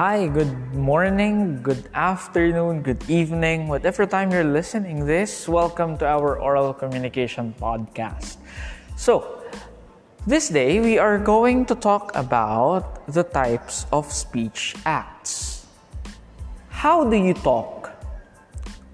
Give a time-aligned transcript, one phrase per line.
[0.00, 6.40] Hi, good morning, good afternoon, good evening, whatever time you're listening this, welcome to our
[6.40, 8.38] oral communication podcast.
[8.96, 9.44] So,
[10.26, 15.66] this day we are going to talk about the types of speech acts.
[16.70, 17.92] How do you talk?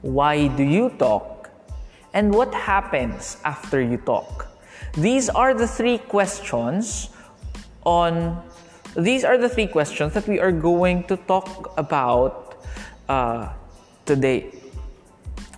[0.02, 1.48] Why do you talk?
[2.12, 4.50] And what happens after you talk?
[4.94, 7.10] These are the three questions
[7.86, 8.42] on
[8.96, 12.62] these are the three questions that we are going to talk about
[13.08, 13.52] uh,
[14.06, 14.52] today.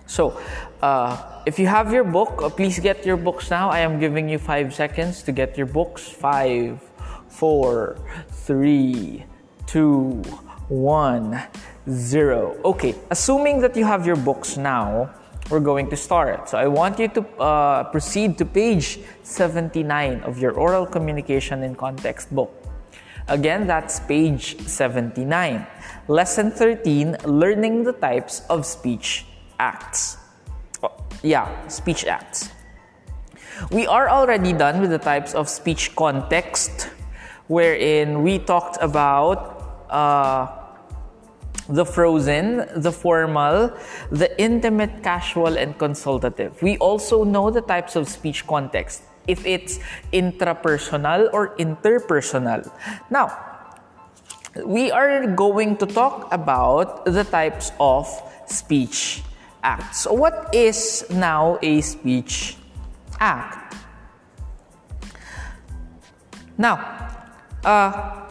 [0.07, 0.39] So,
[0.81, 3.69] uh, if you have your book, uh, please get your books now.
[3.69, 6.07] I am giving you five seconds to get your books.
[6.07, 6.81] Five,
[7.29, 7.97] four,
[8.29, 9.25] three,
[9.65, 10.21] two,
[10.67, 11.41] one,
[11.89, 12.57] zero.
[12.65, 15.09] Okay, assuming that you have your books now,
[15.49, 16.49] we're going to start.
[16.49, 21.75] So I want you to uh, proceed to page 79 of your oral communication in
[21.75, 22.60] context book.
[23.31, 25.65] Again, that's page 79.
[26.09, 29.25] Lesson 13 Learning the types of speech
[29.57, 30.17] acts.
[30.83, 30.91] Oh,
[31.23, 32.49] yeah, speech acts.
[33.71, 36.89] We are already done with the types of speech context,
[37.47, 40.51] wherein we talked about uh,
[41.69, 43.71] the frozen, the formal,
[44.11, 46.61] the intimate, casual, and consultative.
[46.61, 49.79] We also know the types of speech context if it's
[50.13, 52.69] intrapersonal or interpersonal.
[53.09, 53.31] Now,
[54.65, 58.07] we are going to talk about the types of
[58.47, 59.23] speech
[59.63, 60.01] acts.
[60.01, 62.57] So what is now a speech
[63.19, 63.75] act?
[66.57, 66.77] Now,
[67.63, 68.21] uh,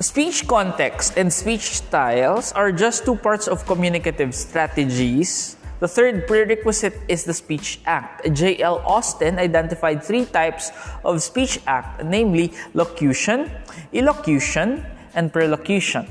[0.00, 6.94] speech context and speech styles are just two parts of communicative strategies the third prerequisite
[7.08, 8.22] is the Speech Act.
[8.32, 8.78] J.L.
[8.86, 10.70] Austin identified three types
[11.04, 13.50] of speech act, namely locution,
[13.92, 14.86] elocution,
[15.18, 16.06] and perlocution.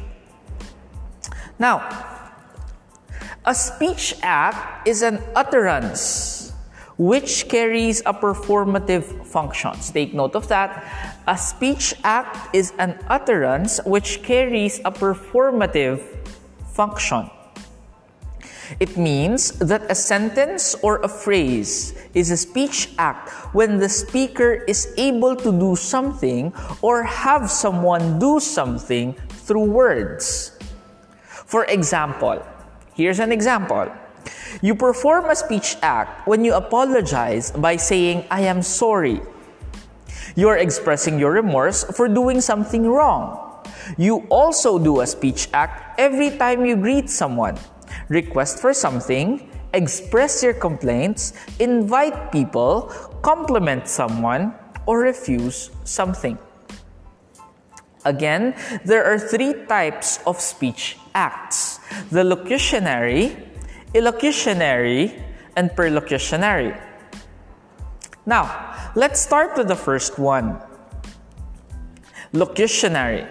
[1.58, 1.88] Now,
[3.46, 6.52] a speech act is an utterance
[6.98, 9.72] which carries a performative function.
[9.80, 10.84] Take note of that.
[11.28, 16.04] A speech act is an utterance which carries a performative
[16.76, 17.32] function.
[18.80, 24.64] It means that a sentence or a phrase is a speech act when the speaker
[24.68, 30.58] is able to do something or have someone do something through words.
[31.46, 32.42] For example,
[32.94, 33.92] here's an example.
[34.62, 39.22] You perform a speech act when you apologize by saying, I am sorry.
[40.36, 43.66] You are expressing your remorse for doing something wrong.
[43.98, 47.58] You also do a speech act every time you greet someone
[48.12, 52.92] request for something, express your complaints, invite people,
[53.24, 54.54] compliment someone,
[54.86, 56.38] or refuse something.
[58.04, 61.80] Again, there are three types of speech acts
[62.12, 63.32] the locutionary,
[63.94, 65.16] elocutionary,
[65.56, 66.76] and perlocutionary.
[68.26, 70.60] Now, let's start with the first one
[72.34, 73.28] locutionary.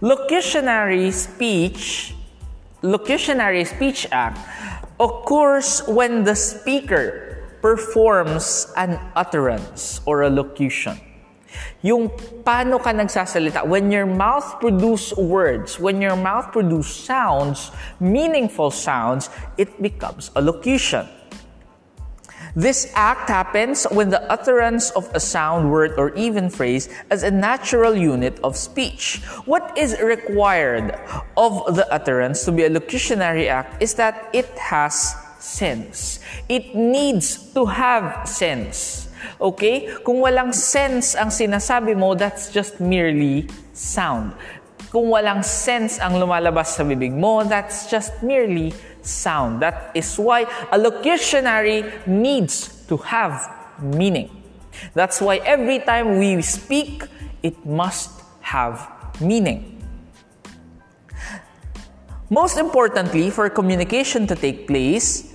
[0.00, 2.14] Locutionary speech
[2.82, 4.38] locutionary speech act
[4.98, 10.96] occurs when the speaker performs an utterance or a locution.
[11.82, 12.08] Yung
[12.44, 19.28] paano ka nagsasalita, when your mouth produce words, when your mouth produce sounds, meaningful sounds,
[19.58, 21.08] it becomes a locution.
[22.54, 27.30] This act happens when the utterance of a sound, word, or even phrase as a
[27.30, 29.22] natural unit of speech.
[29.46, 30.98] What is required
[31.36, 36.20] of the utterance to be a locutionary act is that it has sense.
[36.48, 39.08] It needs to have sense.
[39.40, 39.88] Okay?
[40.04, 44.34] Kung walang sense ang sinasabi mo, that's just merely sound.
[44.90, 49.60] Kung walang sense ang lumalabas sa bibig mo, that's just merely sound.
[49.62, 53.50] That is why a locutionary needs to have
[53.80, 54.30] meaning.
[54.94, 57.04] That's why every time we speak,
[57.42, 58.10] it must
[58.40, 58.86] have
[59.20, 59.82] meaning.
[62.30, 65.30] Most importantly, for communication to take place,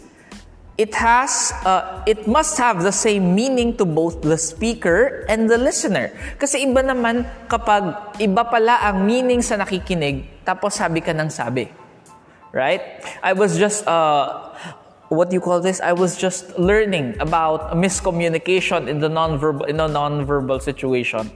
[0.78, 5.56] it has uh, it must have the same meaning to both the speaker and the
[5.56, 11.32] listener kasi iba naman kapag iba pala ang meaning sa nakikinig tapos sabi ka ng
[11.32, 11.72] sabi
[12.56, 13.04] right?
[13.22, 14.56] I was just, uh,
[15.10, 15.82] what do you call this?
[15.82, 21.30] I was just learning about miscommunication in the non-verbal, in a non-verbal situation.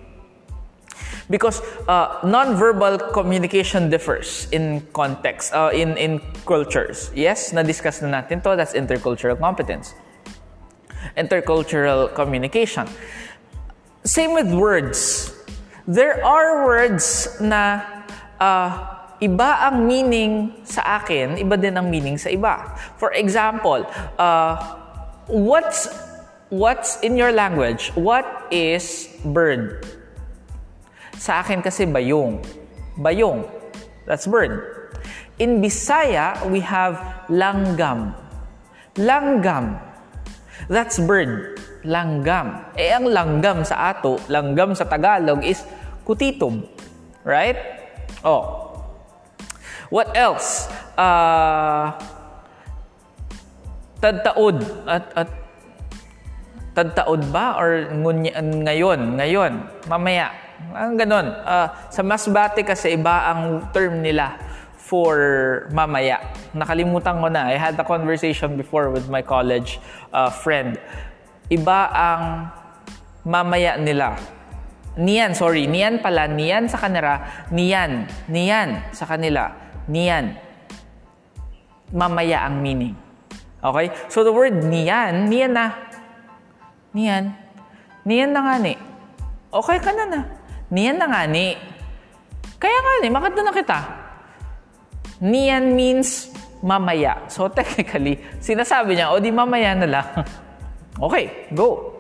[1.30, 7.12] Because uh, non-verbal communication differs in context, uh, in, in cultures.
[7.13, 9.94] Yes, na-discuss na natin to, that's intercultural competence.
[11.16, 12.88] Intercultural communication.
[14.06, 15.36] Same with words.
[15.89, 17.81] there are words na
[18.38, 22.75] uh, iba ang meaning sa akin, iba din ang meaning sa iba.
[22.95, 23.83] For example,
[24.16, 24.56] uh,
[25.27, 25.92] what's
[26.50, 27.92] what's in your language?
[28.00, 29.83] What is bird?
[31.19, 32.39] Sa akin kasi bayong.
[32.95, 33.44] Bayong.
[34.07, 34.80] That's bird.
[35.39, 38.16] In Bisaya, we have langgam.
[38.95, 39.80] Langgam.
[40.71, 41.60] That's bird.
[41.83, 42.71] Langgam.
[42.75, 45.63] Eh, ang langgam sa ato, langgam sa Tagalog is
[46.04, 46.68] kutitom.
[47.24, 47.56] Right?
[48.24, 48.69] Oh.
[49.90, 50.70] What else?
[50.94, 51.98] Uh,
[53.98, 54.62] tadtaod.
[54.86, 55.30] At, at
[56.78, 57.58] tadtaod ba?
[57.58, 59.18] Or ngayon?
[59.18, 59.54] Ngayon.
[59.90, 60.30] Mamaya.
[60.78, 61.28] Ang ganon.
[61.42, 64.38] Uh, sa Masbate kasi iba ang term nila
[64.78, 66.22] for mamaya.
[66.54, 67.50] Nakalimutan ko na.
[67.50, 69.78] I had a conversation before with my college
[70.14, 70.82] uh, friend.
[71.50, 72.24] Iba ang
[73.26, 74.18] mamaya nila.
[74.98, 75.70] Niyan, sorry.
[75.70, 76.26] Niyan pala.
[76.26, 77.22] Niyan sa kanila.
[77.54, 78.10] Niyan.
[78.30, 79.69] Niyan sa kanila.
[79.90, 80.38] Niyan.
[81.90, 82.94] Mamaya ang meaning.
[83.60, 83.90] Okay?
[84.08, 85.74] So the word niyan, niyan na.
[86.94, 87.34] Niyan.
[88.06, 88.74] Niyan na nga ni.
[89.50, 90.22] Okay ka na na.
[90.70, 91.58] Niyan na nga ni.
[92.62, 93.80] Kaya nga ni, makita na kita.
[95.26, 96.30] Niyan means
[96.62, 97.26] mamaya.
[97.28, 100.08] So technically, sinasabi niya, o di mamaya na lang.
[101.10, 101.98] okay, go.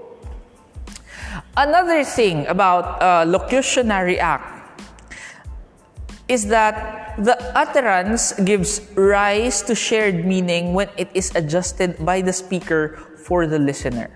[1.57, 4.77] Another thing about uh, locutionary act
[6.29, 12.31] is that the utterance gives rise to shared meaning when it is adjusted by the
[12.31, 14.07] speaker for the listener.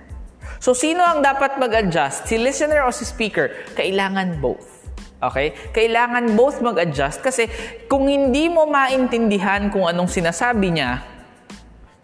[0.63, 2.31] So, sino ang dapat mag-adjust?
[2.31, 3.51] Si listener o si speaker?
[3.75, 4.87] Kailangan both.
[5.19, 5.51] Okay?
[5.75, 7.51] Kailangan both mag-adjust kasi
[7.91, 11.03] kung hindi mo maintindihan kung anong sinasabi niya,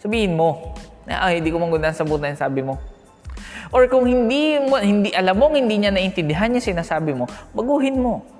[0.04, 0.76] sabihin mo,
[1.08, 2.76] ay, hindi ko magandang sabutan yung sabi mo.
[3.72, 8.39] Or kung hindi mo, hindi alam mo hindi niya naintindihan yung sinasabi mo, baguhin mo.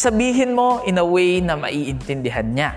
[0.00, 2.72] Sabihin mo in a way na maiintindihan niya.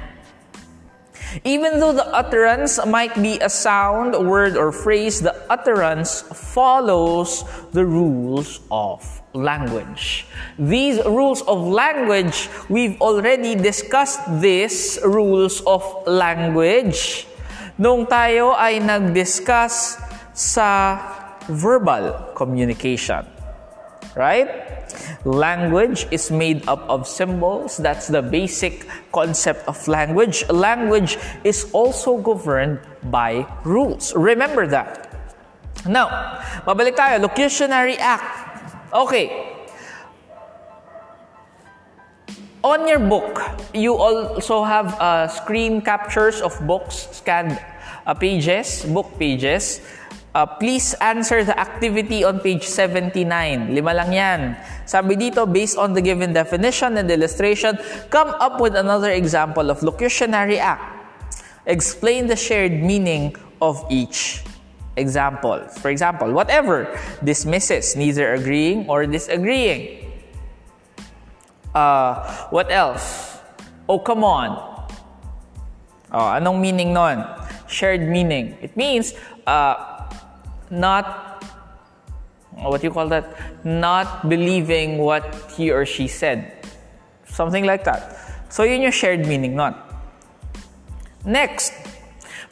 [1.48, 6.22] Even though the utterance might be a sound, word, or phrase, the utterance
[6.52, 9.00] follows the rules of
[9.32, 10.28] language.
[10.60, 17.26] These rules of language, we've already discussed these rules of language
[17.80, 19.96] nung tayo ay nag-discuss
[20.36, 21.00] sa
[21.48, 23.26] verbal communication.
[24.14, 24.83] Right?
[25.26, 27.78] Language is made up of symbols.
[27.78, 30.48] That's the basic concept of language.
[30.50, 32.80] Language is also governed
[33.12, 34.14] by rules.
[34.16, 35.10] Remember that.
[35.88, 37.20] Now, mabalik tayo.
[37.24, 38.24] Locutionary act.
[38.94, 39.54] Okay.
[42.64, 43.44] On your book,
[43.76, 47.60] you also have uh, screen captures of books, scanned
[48.08, 49.84] uh, pages, book pages.
[50.34, 53.70] Uh, please answer the activity on page 79.
[53.70, 54.58] Lima lang yan.
[54.90, 57.78] Sabi dito, based on the given definition and illustration,
[58.10, 60.82] come up with another example of locutionary act.
[61.70, 64.42] Explain the shared meaning of each
[64.96, 65.58] Example.
[65.82, 66.86] For example, whatever
[67.24, 70.12] dismisses neither agreeing or disagreeing.
[71.74, 72.22] Uh,
[72.54, 73.40] what else?
[73.90, 74.54] Oh, come on.
[76.14, 77.26] Oh, anong meaning nun?
[77.66, 78.56] Shared meaning.
[78.62, 79.93] It means uh,
[80.74, 81.46] not,
[82.58, 83.30] what do you call that?
[83.64, 86.66] Not believing what he or she said.
[87.30, 88.18] Something like that.
[88.50, 89.76] So yun yung shared meaning nun.
[91.26, 91.72] Next,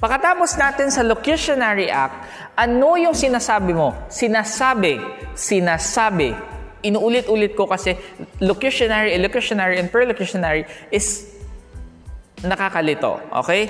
[0.02, 2.26] Pagkatapos natin sa locutionary act,
[2.58, 3.94] ano yung sinasabi mo?
[4.10, 4.98] Sinasabi,
[5.38, 6.34] sinasabi.
[6.82, 7.94] Inuulit-ulit ko kasi
[8.42, 11.38] locutionary, illocutionary, and perlocutionary is
[12.42, 13.22] nakakalito.
[13.46, 13.70] Okay?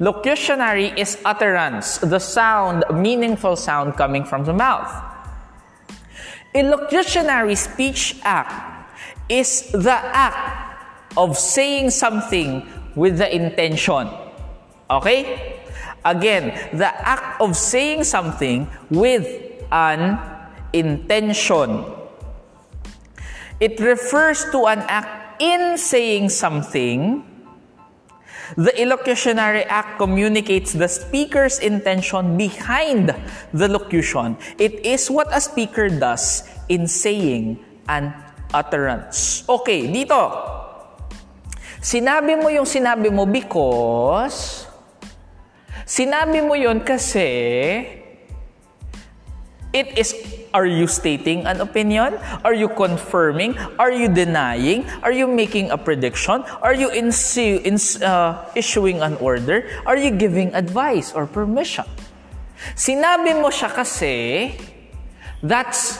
[0.00, 4.88] Locutionary is utterance, the sound, meaningful sound coming from the mouth.
[6.54, 8.88] Illocutionary speech act
[9.28, 10.82] is the act
[11.18, 12.66] of saying something
[12.96, 14.08] with the intention.
[14.88, 15.60] Okay?
[16.02, 19.28] Again, the act of saying something with
[19.70, 20.18] an
[20.72, 21.84] intention.
[23.60, 27.29] It refers to an act in saying something.
[28.56, 33.14] The illocutionary act communicates the speaker's intention behind
[33.54, 34.38] the locution.
[34.58, 38.14] It is what a speaker does in saying an
[38.54, 39.44] utterance.
[39.46, 40.18] Okay, dito.
[41.80, 44.70] Sinabi mo yung sinabi mo because
[45.90, 47.26] Sinabi mo yon kasi
[49.74, 50.14] it is
[50.52, 52.18] are you stating an opinion?
[52.44, 53.56] Are you confirming?
[53.78, 54.86] Are you denying?
[55.02, 56.42] Are you making a prediction?
[56.62, 59.68] Are you in, in, uh, issuing an order?
[59.86, 61.86] Are you giving advice or permission?
[62.76, 64.52] Sinabi mo siya kasi
[65.42, 65.98] that's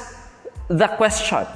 [0.68, 1.46] the question.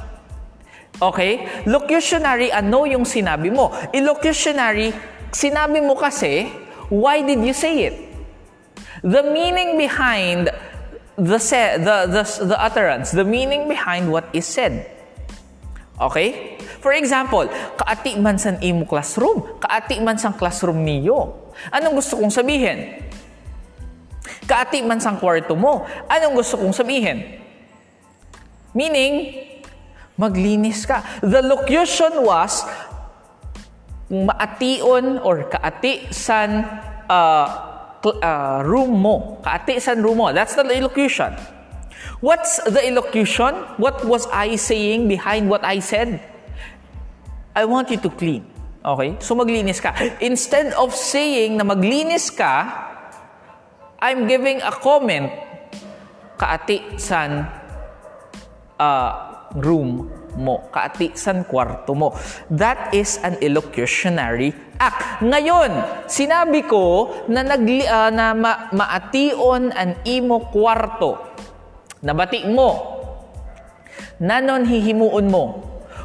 [1.02, 1.64] Okay?
[1.66, 3.74] Locutionary, ano yung sinabi mo?
[3.92, 4.94] Illocutionary,
[5.34, 6.48] sinabi mo kasi,
[6.88, 7.96] why did you say it?
[9.04, 10.48] The meaning behind
[11.16, 14.90] the, se- the, the, the utterance, the meaning behind what is said.
[16.00, 16.58] Okay?
[16.82, 17.46] For example,
[17.78, 21.52] kaati man san imo classroom, kaati man sang classroom niyo.
[21.70, 22.98] Anong gusto kong sabihin?
[24.44, 25.86] Kaati man sang kwarto mo.
[26.10, 27.40] Anong gusto kong sabihin?
[28.74, 29.38] Meaning,
[30.18, 31.00] maglinis ka.
[31.22, 32.66] The locution was,
[34.10, 36.66] maation or kaati san
[37.08, 37.73] uh,
[38.04, 39.40] uh, room mo.
[39.40, 40.32] Kaati san room mo.
[40.32, 41.32] That's the elocution.
[42.20, 43.54] What's the elocution?
[43.76, 46.20] What was I saying behind what I said?
[47.54, 48.44] I want you to clean.
[48.84, 49.16] Okay?
[49.20, 49.92] So maglinis ka.
[50.20, 52.68] Instead of saying na maglinis ka,
[54.00, 55.32] I'm giving a comment
[56.36, 57.48] kaati san
[58.80, 59.12] uh,
[59.56, 62.14] room mo, kaati san kwarto mo.
[62.50, 65.22] That is an elocutionary act.
[65.22, 65.70] Ngayon,
[66.10, 71.18] sinabi ko na, nag, uh, na ma, maation an imo kwarto.
[72.04, 72.70] Nabati mo.
[74.20, 75.44] Nanon hihimuon mo.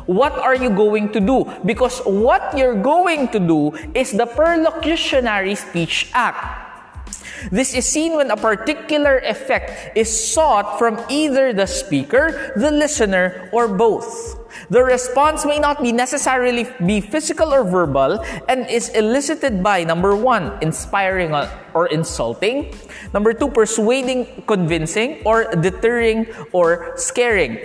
[0.09, 1.45] What are you going to do?
[1.61, 6.68] Because what you're going to do is the perlocutionary speech act.
[7.47, 13.49] This is seen when a particular effect is sought from either the speaker, the listener,
[13.55, 14.35] or both.
[14.69, 18.19] The response may not be necessarily be physical or verbal
[18.49, 21.33] and is elicited by number one, inspiring
[21.73, 22.75] or insulting,
[23.13, 27.57] number two, persuading, convincing, or deterring or scaring.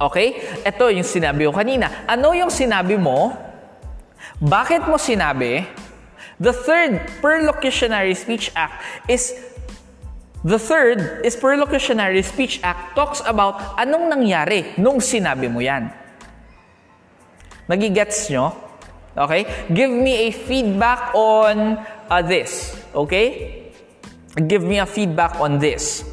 [0.00, 0.40] Okay?
[0.64, 2.08] Ito yung sinabi ko kanina.
[2.08, 3.36] Ano yung sinabi mo?
[4.40, 5.68] Bakit mo sinabi?
[6.40, 9.36] The third perlocutionary speech act is
[10.40, 15.92] The third is perlocutionary speech act talks about anong nangyari nung sinabi mo yan.
[17.68, 18.56] Nagigets nyo?
[19.12, 19.44] Okay?
[19.68, 21.76] Give me a feedback on
[22.08, 22.72] uh, this.
[22.96, 23.68] Okay?
[24.48, 26.08] Give me a feedback on this.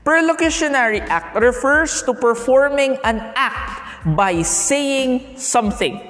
[0.00, 6.00] Perlocutionary act refers to performing an act by saying something.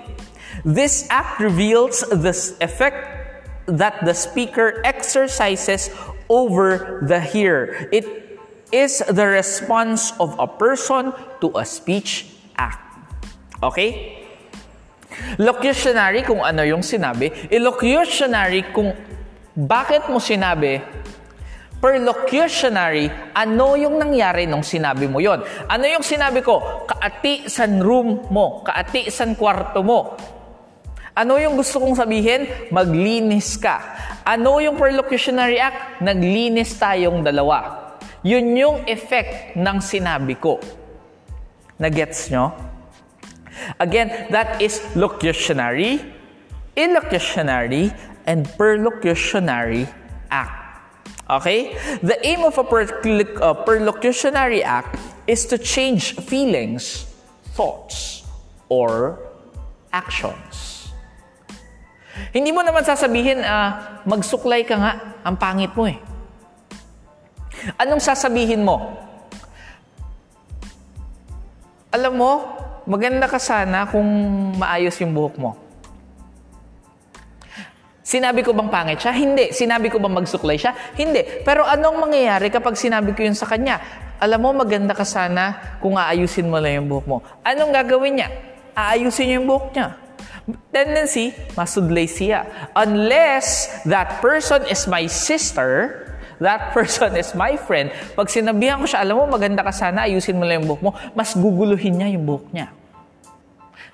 [0.63, 2.31] This act reveals the
[2.63, 3.12] effect
[3.67, 5.91] that the speaker exercises
[6.29, 7.89] over the hearer.
[7.93, 8.07] It
[8.73, 11.13] is the response of a person
[11.45, 12.27] to a speech
[12.57, 12.81] act.
[13.63, 14.25] Okay?
[15.37, 17.29] Locutionary kung ano yung sinabi.
[17.53, 18.97] Illocutionary kung
[19.53, 20.81] bakit mo sinabi.
[21.83, 25.43] Perlocutionary, ano yung nangyari nung sinabi mo yon?
[25.67, 26.87] Ano yung sinabi ko?
[26.87, 30.15] Kaati san room mo, kaati san kwarto mo.
[31.13, 32.49] Ano yung gusto kong sabihin?
[32.73, 33.77] Maglinis ka.
[34.25, 36.01] Ano yung perlocutionary act?
[36.01, 37.93] Naglinis tayong dalawa.
[38.25, 40.57] Yun yung effect ng sinabi ko.
[41.77, 42.57] Nagets nyo?
[43.77, 46.01] Again, that is locutionary,
[46.73, 47.93] illocutionary,
[48.25, 49.85] and perlocutionary
[50.33, 50.81] act.
[51.29, 51.77] Okay?
[52.01, 54.97] The aim of a uh, perlocutionary act
[55.29, 57.05] is to change feelings,
[57.53, 58.25] thoughts,
[58.73, 59.21] or
[59.93, 60.72] actions.
[62.33, 64.93] Hindi mo naman sasabihin, uh, magsuklay ka nga,
[65.25, 65.97] ang pangit mo eh.
[67.81, 69.01] Anong sasabihin mo?
[71.93, 72.33] Alam mo,
[72.89, 74.05] maganda ka sana kung
[74.57, 75.51] maayos yung buhok mo.
[78.03, 79.13] Sinabi ko bang pangit siya?
[79.15, 79.55] Hindi.
[79.55, 80.75] Sinabi ko bang magsuklay siya?
[80.99, 81.45] Hindi.
[81.47, 83.81] Pero anong mangyayari kapag sinabi ko yun sa kanya?
[84.21, 87.19] Alam mo, maganda ka sana kung aayusin mo lang yung buhok mo.
[87.47, 88.29] Anong gagawin niya?
[88.75, 90.02] Aayusin niya yung buhok niya
[90.75, 92.47] tendency, masudlay siya.
[92.75, 96.11] Unless that person is my sister,
[96.43, 100.37] that person is my friend, pag sinabihan ko siya, alam mo, maganda ka sana, ayusin
[100.37, 102.69] mo lang yung buhok mo, mas guguluhin niya yung buhok niya.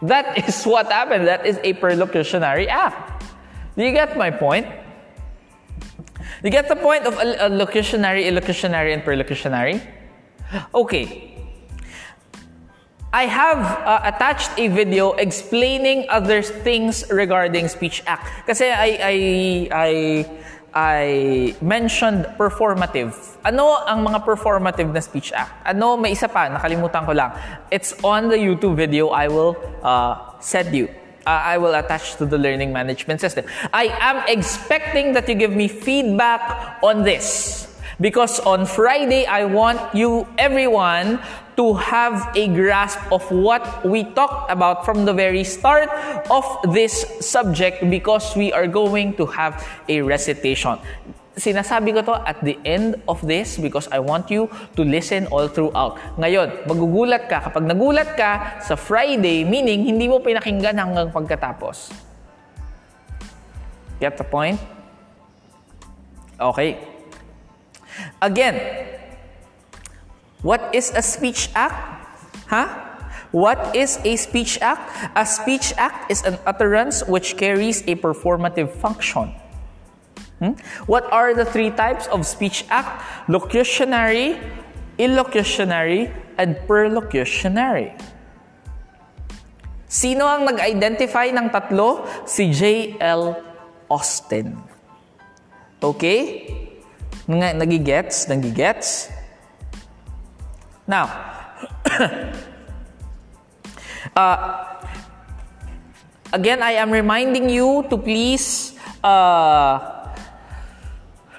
[0.03, 1.27] That is what happened.
[1.27, 3.25] That is a perlocutionary act.
[3.77, 4.67] Do you get my point?
[6.43, 9.83] You get the point of allocutionary, illocutionary, and perlocutionary?
[10.75, 11.38] Okay.
[13.19, 18.47] I have uh, attached a video explaining other things regarding Speech Act.
[18.47, 19.17] Kasi I, I,
[19.75, 19.93] I,
[20.71, 21.03] I
[21.59, 23.19] mentioned performative.
[23.43, 25.51] Ano ang mga performative na Speech Act?
[25.67, 27.35] Ano, may isa pa, nakalimutan ko lang.
[27.75, 30.87] It's on the YouTube video I will uh, send you.
[31.27, 33.51] Uh, I will attach to the learning management system.
[33.75, 37.67] I am expecting that you give me feedback on this.
[37.99, 41.19] Because on Friday, I want you, everyone,
[41.59, 45.91] to have a grasp of what we talked about from the very start
[46.31, 50.79] of this subject because we are going to have a recitation.
[51.39, 55.47] sinasabi ko to at the end of this because I want you to listen all
[55.47, 55.95] throughout.
[56.19, 57.47] Ngayon, magugulat ka.
[57.47, 61.95] Kapag nagulat ka sa Friday, meaning hindi mo pinakinggan hanggang pagkatapos.
[64.03, 64.59] Get the point?
[66.39, 66.83] Okay.
[68.19, 68.55] Again,
[70.43, 71.77] what is a speech act?
[72.47, 72.69] Huh?
[73.31, 74.89] What is a speech act?
[75.17, 79.35] A speech act is an utterance which carries a performative function.
[80.39, 80.55] Hmm?
[80.87, 83.03] What are the three types of speech act?
[83.29, 84.41] Locutionary,
[84.97, 87.93] illocutionary, and perlocutionary.
[89.89, 92.07] Sino ang nag-identify ng tatlo?
[92.25, 93.41] Si J.L.
[93.89, 94.57] Austin.
[95.81, 96.49] Okay?
[97.29, 98.29] Nagigets?
[98.29, 99.18] Nagigets?
[100.89, 101.13] Now,
[104.17, 104.65] uh,
[106.33, 108.73] again, I am reminding you to please
[109.05, 110.09] uh,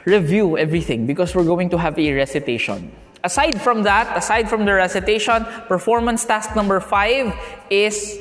[0.06, 2.92] review everything because we're going to have a recitation.
[3.24, 7.34] Aside from that, aside from the recitation, performance task number five
[7.72, 8.20] is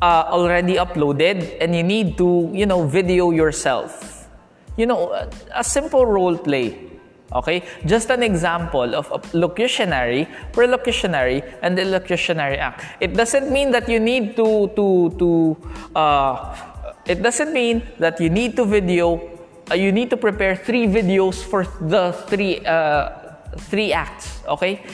[0.00, 4.28] uh, already uploaded and you need to, you know, video yourself.
[4.76, 6.87] You know, a simple role play.
[7.32, 7.62] Okay?
[7.84, 12.84] Just an example of a locutionary, perlocutionary, and the locutionary act.
[13.00, 15.56] It doesn't mean that you need to, to, to,
[15.94, 16.56] uh,
[17.06, 19.38] it doesn't mean that you need to video
[19.70, 23.28] uh, you need to prepare three videos for the three uh,
[23.68, 24.84] three acts, okay?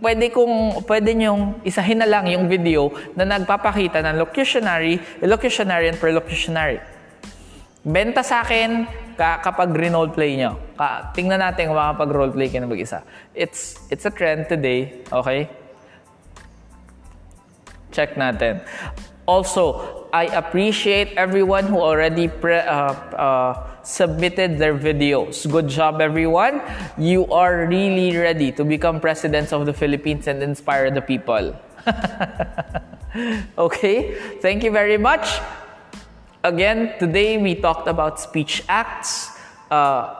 [0.00, 6.00] Pwede kung pwede nyong isahin na lang yung video na nagpapakita ng locutionary, locutionary and
[6.00, 6.80] perlocutionary.
[7.80, 8.84] Benta sa akin
[9.20, 10.56] ka, kapag renold play nyo.
[10.80, 13.04] Ka, tingnan natin kung makapag role play kayo mag-isa.
[13.36, 15.52] It's, it's a trend today, okay?
[17.92, 18.64] Check natin.
[19.28, 23.52] Also, I appreciate everyone who already pre- uh, uh,
[23.84, 25.44] submitted their videos.
[25.44, 26.64] Good job, everyone.
[26.96, 31.52] You are really ready to become presidents of the Philippines and inspire the people.
[33.68, 35.28] okay, thank you very much.
[36.42, 39.36] Again, today we talked about speech acts.
[39.70, 40.16] Uh,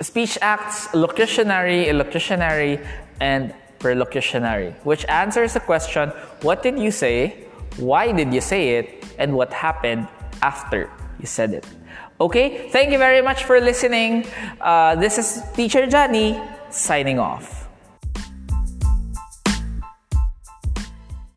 [0.00, 2.84] speech acts, locutionary, illocutionary,
[3.20, 6.08] and perlocutionary, which answers the question
[6.40, 7.44] what did you say,
[7.76, 10.08] why did you say it, and what happened
[10.42, 11.66] after you said it.
[12.20, 14.26] Okay, thank you very much for listening.
[14.60, 17.63] Uh, this is Teacher Johnny signing off.